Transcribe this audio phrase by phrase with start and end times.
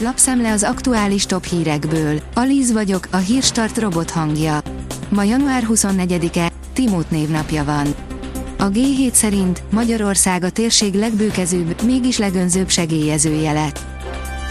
[0.00, 2.20] lapszemle az aktuális top hírekből.
[2.34, 4.60] Alíz vagyok, a hírstart robot hangja.
[5.08, 7.86] Ma január 24-e, Timót névnapja van.
[8.58, 13.80] A G7 szerint Magyarország a térség legbőkezőbb, mégis legönzőbb segélyezője lett.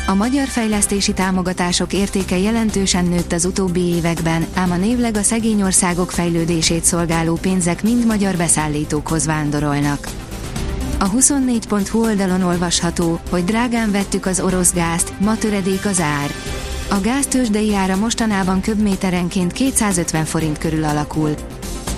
[0.08, 5.62] A magyar fejlesztési támogatások értéke jelentősen nőtt az utóbbi években, ám a névleg a szegény
[5.62, 10.08] országok fejlődését szolgáló pénzek mind magyar beszállítókhoz vándorolnak.
[11.00, 16.32] A 24.hu oldalon olvasható, hogy drágán vettük az orosz gázt, ma töredék az ár.
[16.90, 21.34] A gáztősdei ára mostanában köbméterenként 250 forint körül alakul.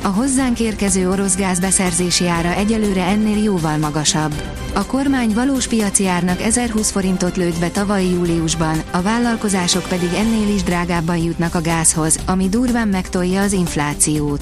[0.04, 4.34] A hozzánk érkező orosz gáz beszerzési ára egyelőre ennél jóval magasabb.
[4.74, 10.54] A kormány valós piaci árnak 1020 forintot lőtt be tavaly júliusban, a vállalkozások pedig ennél
[10.54, 14.42] is drágábban jutnak a gázhoz, ami durván megtolja az inflációt.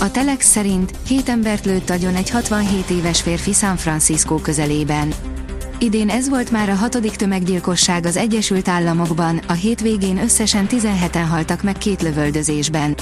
[0.00, 5.12] A Telex szerint hét embert lőtt agyon egy 67 éves férfi San Francisco közelében.
[5.78, 11.62] Idén ez volt már a hatodik tömeggyilkosság az Egyesült Államokban, a hétvégén összesen 17-en haltak
[11.62, 12.94] meg két lövöldözésben.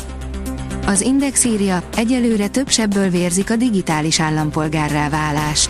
[0.87, 5.69] Az Index írja, egyelőre több sebből vérzik a digitális állampolgárrá válás.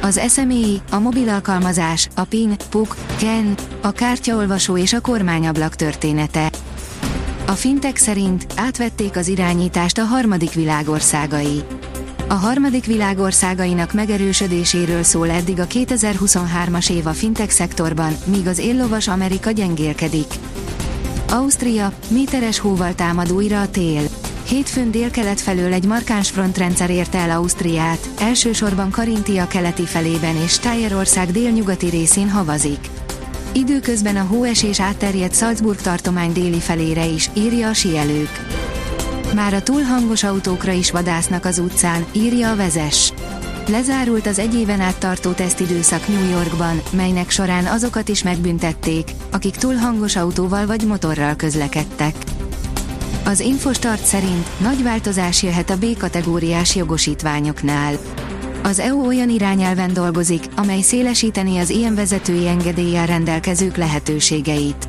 [0.00, 6.51] Az SMI, a mobil alkalmazás, a PIN, PUK, KEN, a kártyaolvasó és a kormányablak története.
[7.52, 11.62] A fintek szerint átvették az irányítást a harmadik világországai.
[12.28, 19.08] A harmadik világországainak megerősödéséről szól eddig a 2023-as év a fintek szektorban, míg az éllovas
[19.08, 20.26] Amerika gyengélkedik.
[21.30, 24.02] Ausztria, méteres hóval támad újra a tél.
[24.48, 31.30] Hétfőn délkelet felől egy markáns frontrendszer érte el Ausztriát, elsősorban Karintia keleti felében és Stájerország
[31.30, 32.88] délnyugati részén havazik.
[33.54, 38.46] Időközben a hóesés átterjedt Salzburg tartomány déli felére is, írja a sielők.
[39.34, 43.12] Már a túl hangos autókra is vadásznak az utcán, írja a vezes.
[43.66, 49.56] Lezárult az egy éven át tartó tesztidőszak New Yorkban, melynek során azokat is megbüntették, akik
[49.56, 52.14] túl hangos autóval vagy motorral közlekedtek.
[53.24, 57.98] Az Infostart szerint nagy változás jöhet a B-kategóriás jogosítványoknál.
[58.62, 64.88] Az EU olyan irányelven dolgozik, amely szélesíteni az ilyen vezetői engedéllyel rendelkezők lehetőségeit.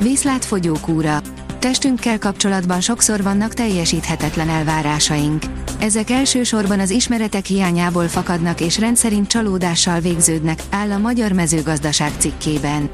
[0.00, 1.20] Vízlátfogyókúra.
[1.58, 5.42] Testünkkel kapcsolatban sokszor vannak teljesíthetetlen elvárásaink.
[5.78, 12.90] Ezek elsősorban az ismeretek hiányából fakadnak és rendszerint csalódással végződnek, áll a Magyar Mezőgazdaság cikkében.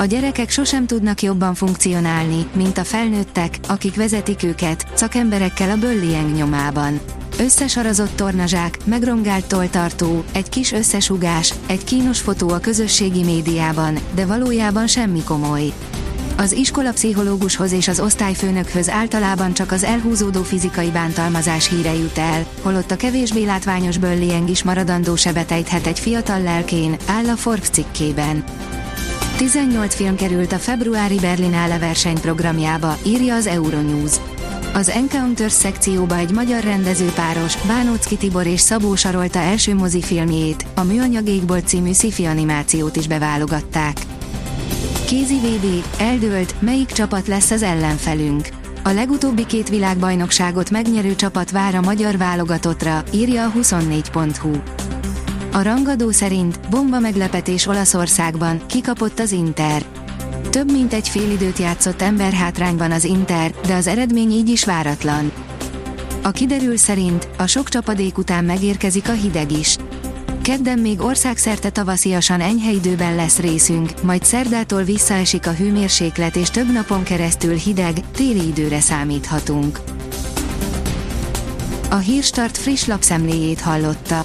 [0.00, 6.34] A gyerekek sosem tudnak jobban funkcionálni, mint a felnőttek, akik vezetik őket, szakemberekkel a böllieng
[6.34, 7.00] nyomában.
[7.38, 14.86] Összesarazott tornazsák, megrongált toltartó, egy kis összesugás, egy kínos fotó a közösségi médiában, de valójában
[14.86, 15.72] semmi komoly.
[16.36, 22.90] Az iskolapszichológushoz és az osztályfőnökhöz általában csak az elhúzódó fizikai bántalmazás híre jut el, holott
[22.90, 28.44] a kevésbé látványos böllieng is maradandó sebet ejthet egy fiatal lelkén, áll a Forbes cikkében.
[29.40, 34.16] 18 film került a februári Berlinale versenyprogramjába, írja az Euronews.
[34.74, 41.28] Az Encounters szekcióba egy magyar rendezőpáros, Bánócki Tibor és Szabó Sarolta első mozifilmjét, a Műanyag
[41.64, 43.96] című sci animációt is beválogatták.
[45.06, 48.48] Kézi VB, eldőlt, melyik csapat lesz az ellenfelünk.
[48.84, 54.50] A legutóbbi két világbajnokságot megnyerő csapat vár a magyar válogatottra, írja a 24.hu.
[55.52, 59.82] A rangadó szerint bomba meglepetés Olaszországban, kikapott az Inter.
[60.50, 65.32] Több mint egy fél időt játszott emberhátrányban az Inter, de az eredmény így is váratlan.
[66.22, 69.76] A kiderül szerint a sok csapadék után megérkezik a hideg is.
[70.42, 76.72] Kedden még országszerte tavasziasan enyhe időben lesz részünk, majd szerdától visszaesik a hőmérséklet és több
[76.72, 79.80] napon keresztül hideg, téli időre számíthatunk.
[81.90, 84.24] A Hírstart friss lapszemléjét hallotta.